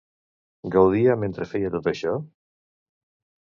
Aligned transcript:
Gaudia 0.75 1.17
mentre 1.25 1.47
feia 1.51 1.71
tot 1.77 1.91
això? 1.93 2.15